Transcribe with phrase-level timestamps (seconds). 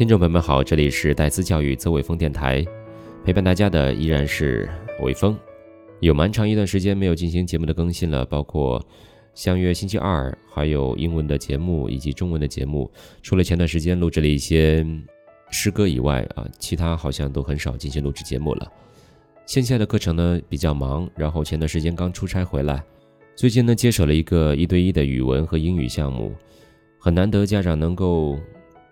[0.00, 2.64] 听众朋友们好，这里是戴思教育邹伟峰电台，
[3.22, 4.66] 陪伴大家的依然是
[5.02, 5.38] 伟峰。
[6.00, 8.82] 有蛮长一段时间没有进行节目的更新了，包括
[9.34, 12.90] 相约星期二，还有英文的节目以及中文的节目。
[13.20, 14.86] 除了前段时间录制了一些
[15.50, 18.72] 诗歌以外啊，其他好像都很少进行录制节目了。
[19.44, 22.82] 线下的课程呢比较忙，然后前段时间刚出差回来，
[23.36, 26.32] 最近呢接手了一个一对一的语文和英语项目，
[26.98, 28.38] 很难得家长能够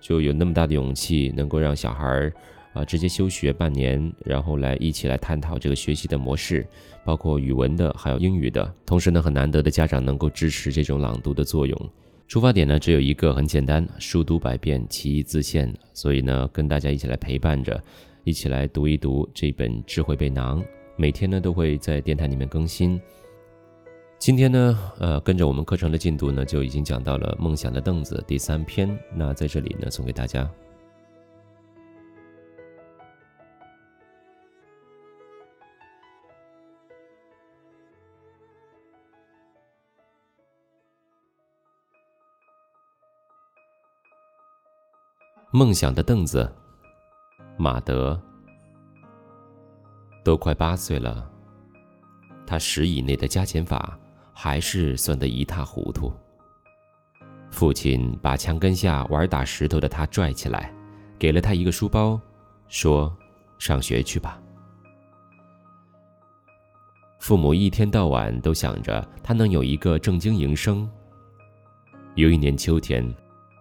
[0.00, 2.32] 就有那么大的勇气，能够让小孩儿。
[2.74, 6.64] 啊，直接休学半年，然后来一起来探讨这个学习的模式，
[7.02, 8.74] 包括语文的，还有英语的。
[8.84, 11.90] 同时呢，很难得的家长能够支持这种朗读的作用。
[12.28, 15.74] 出发点呢只有一个，很简单，书读百遍，其义自现。
[15.94, 17.82] 所以呢，跟大家一起来陪伴着，
[18.22, 20.62] 一起来读一读这本智慧背囊。
[20.94, 23.00] 每天呢都会在电台里面更新。
[24.18, 28.98] 今天呢，呃，跟着我们课程的进度呢，就已经讲到了梦想的凳子第三篇。
[29.14, 30.46] 那在这里呢，送给大家。
[45.52, 46.52] 梦想的凳子，
[47.56, 48.20] 马德
[50.22, 51.30] 都快八岁了，
[52.46, 53.98] 他十以内的加减法
[54.40, 56.12] 还是算得一塌糊涂。
[57.50, 60.72] 父亲把墙根下玩打石头的他拽起来，
[61.18, 62.20] 给了他一个书包，
[62.68, 63.12] 说
[63.58, 64.40] ：“上学去吧。”
[67.18, 70.88] 父母一天到晚都想着他能有一个正经营生。
[72.14, 73.12] 有一年秋天。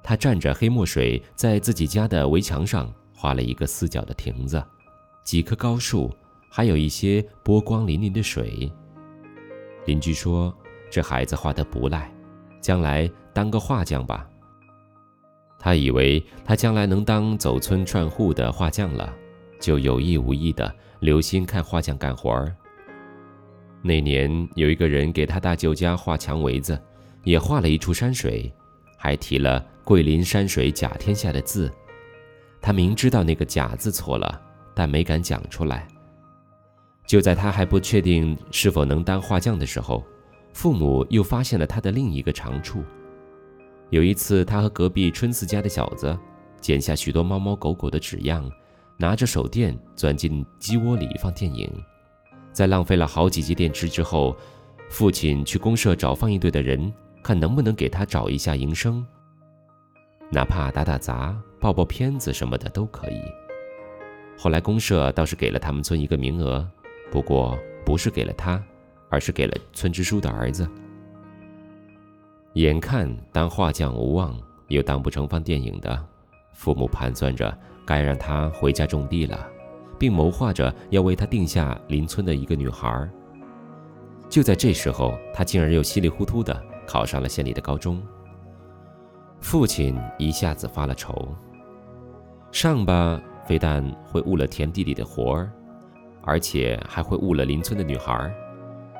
[0.03, 4.63] 他蘸着黑墨水，在自己家的围墙上画了一个四角的亭子，
[5.21, 6.15] 几棵高树，
[6.49, 8.71] 还有一些波光粼粼的水。
[9.85, 10.55] 邻居说
[10.89, 12.11] ：“这孩子画得不赖，
[12.61, 14.27] 将来当个画匠吧。”
[15.59, 19.13] 他以为他将来能当走村串户的画匠了，
[19.59, 22.55] 就有意无意地留心看画匠干活儿。
[23.81, 26.79] 那年有一个人给他大舅家画墙围子，
[27.23, 28.53] 也画了一处山水，
[28.97, 29.65] 还提了。
[29.83, 31.71] 桂林山水甲天下的字，
[32.59, 34.41] 他明知道那个甲字错了，
[34.75, 35.87] 但没敢讲出来。
[37.05, 40.03] 就在他还不确定是否能当画匠的时候，
[40.57, 42.83] 父母又发现了他的另一个长处。
[43.91, 46.17] 有一次，他和隔壁春四家的小子
[46.59, 48.51] 剪下许多猫猫狗狗的纸样，
[48.97, 51.71] 拿着手电钻进鸡窝里放电影。
[52.51, 54.35] 在浪费了好几节电池之后，
[54.89, 56.91] 父亲去公社找放映队的人，
[57.21, 59.05] 看能不能给他找一下营生。
[60.31, 63.21] 哪怕打打杂、报报片子什么的都可以。
[64.35, 66.67] 后来公社倒是给了他们村一个名额，
[67.11, 68.59] 不过不是给了他，
[69.09, 70.67] 而是给了村支书的儿子。
[72.53, 74.35] 眼看当画匠无望，
[74.67, 76.05] 又当不成放电影的，
[76.53, 79.47] 父母盘算着该让他回家种地了，
[79.99, 83.07] 并谋划着要为他定下邻村的一个女孩。
[84.27, 88.01] 就在这时候，他竟然又稀里糊涂的考上了县里的高中。
[89.39, 91.33] 父亲一下子发了愁，
[92.51, 95.51] 上吧非但会误了田地里的活儿，
[96.23, 98.33] 而且还会误了邻村的女孩儿。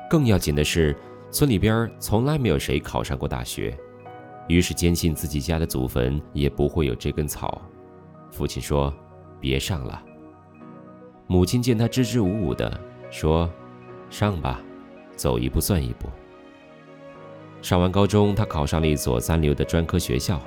[0.08, 0.96] 更要紧的是，
[1.30, 3.76] 村里边从来没有谁考上过大学，
[4.48, 7.60] 于是坚信自己家的祖坟也不会有这根草。
[8.30, 8.92] 父亲说
[9.38, 10.02] ：“别上了。”
[11.28, 12.80] 母亲见他支支吾吾的，
[13.10, 13.50] 说
[14.08, 14.62] ：“上吧，
[15.14, 16.08] 走一步算一步。”
[17.60, 20.40] 上完高中，他考上了一所三流的专科学校。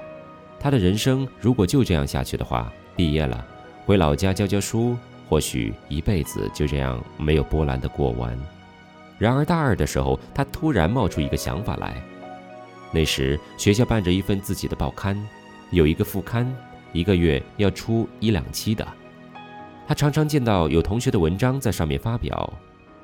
[0.60, 3.46] 他的人生如果就这样下去的话，毕业了，
[3.86, 4.96] 回老家教教书，
[5.30, 8.36] 或许一辈子就这样没有波澜的过完。
[9.22, 12.02] 然而大二的时候，他突然冒出一个想法来。
[12.92, 15.16] 那时学校办着一份自己的报刊，
[15.70, 16.52] 有一个副刊，
[16.92, 18.84] 一个月要出一两期的。
[19.88, 22.52] 他常常见到有同学的文章在上面发表，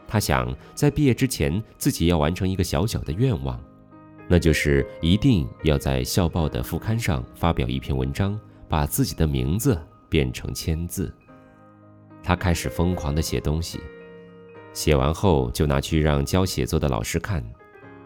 [0.07, 3.59] 他想在毕业之前，自己要完成一个小小的愿望。
[4.27, 8.37] 那就是一定要在校报的副刊上发表一篇文章，
[8.67, 9.79] 把自己的名字
[10.09, 11.13] 变成签字。
[12.23, 13.79] 他开始疯狂地写东西，
[14.77, 17.43] 写完后就拿去让教写作的老师看，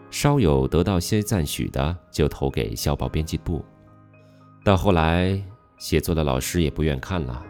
[0.08, 3.62] 稍有得到些赞许的就投给校报编辑部。
[4.64, 5.38] 到后来，
[5.76, 7.44] 写作的老师也不愿看了，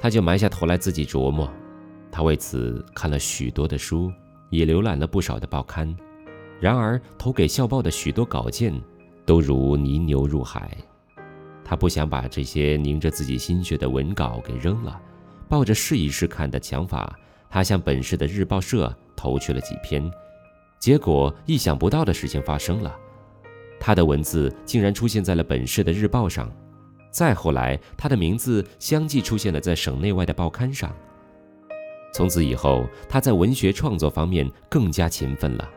[0.00, 1.46] 他就埋下头来自己琢磨。
[2.10, 4.10] 他为此看了许多的书，
[4.48, 5.94] 也浏览了不少的报刊。
[6.58, 8.72] 然而，投给校报的许多稿件，
[9.26, 10.74] 都如泥牛入海。
[11.62, 14.98] 他不想把这些凝着自己心血的文稿给扔了，
[15.50, 17.14] 抱着试一试看的想法，
[17.50, 20.10] 他向本市的日报社投去了几篇。
[20.78, 22.96] 结果，意想不到的事情发生了，
[23.80, 26.50] 他的文字竟然出现在了本市的日报上。
[27.10, 30.94] 再后来，他的名字相继出现了在省内外的报刊上。
[32.12, 35.68] 从此以后，他在文学创作方面更加勤奋了，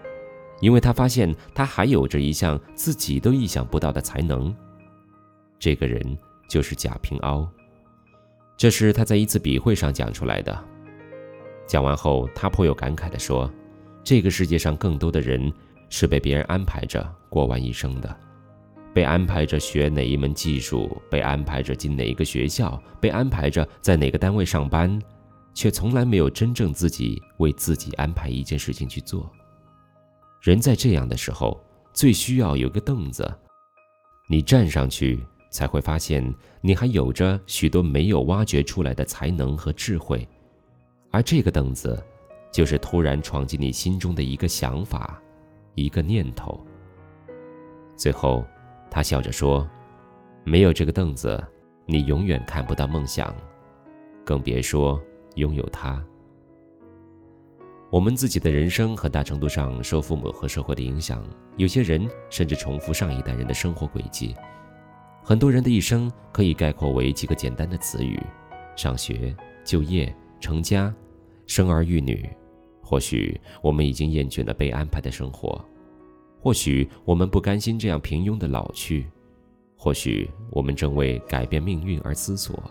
[0.59, 4.53] 因为他发现他还有着一项自己都意想不到的才能。
[5.57, 6.17] 这个人
[6.47, 7.47] 就是贾平凹，
[8.57, 10.65] 这是他在一次笔会上讲出来的。
[11.67, 13.51] 讲完后，他颇有感慨地说
[14.03, 15.51] ：“这个世界上更多的人
[15.89, 18.15] 是被别人安排着过完一生的。”
[18.93, 25.01] 被安排着学哪一门技术，被安排着进哪一个学校，被安排着在哪个单位上班，
[25.53, 29.31] 却从来没有真正自己为自己安排一件事情去做。
[30.41, 33.33] 人在这样的时候，最需要有个凳子，
[34.27, 36.21] 你站上去，才会发现
[36.59, 40.27] 你还有着许多没有挖掘出来的才能和智慧，
[41.11, 42.03] 而这个凳子，
[42.51, 45.21] 就是突然闯进你心中的一个想法，
[45.75, 46.59] 一个念头。
[47.95, 48.43] 最后。
[48.93, 49.65] 他笑着说
[50.43, 51.41] ：“没有这个凳子，
[51.85, 53.33] 你永远看不到梦想，
[54.25, 55.01] 更别说
[55.35, 56.03] 拥有它。”
[57.89, 61.25] 我们自己的人生很大程度上受父母和社会的影响，
[61.55, 64.35] 有些人甚至重复上一代人的生活轨迹。
[65.23, 68.21] 很多人的一生可以概括为几个简单的词语：
[68.75, 69.33] 上学、
[69.63, 70.93] 就业、成家、
[71.45, 72.29] 生儿育女。
[72.81, 75.63] 或许我们已经厌倦了被安排的生活。
[76.41, 79.07] 或许我们不甘心这样平庸的老去，
[79.77, 82.61] 或许我们正为改变命运而思索。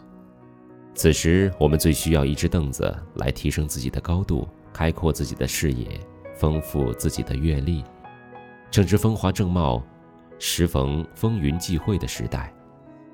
[0.93, 5.87] 此时，我们最需要一只凳子来提升自己的高度，开阔自己的视野，
[6.34, 7.82] 丰富自己的阅历。
[8.70, 9.82] 正值风华正茂，
[10.38, 12.52] 时逢风云际会的时代，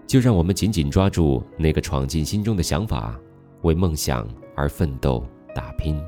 [0.06, 3.16] 就让我们紧紧抓住那个闯进心中的想法，
[3.62, 4.26] 为梦想
[4.56, 5.24] 而奋斗
[5.54, 6.02] 打拼。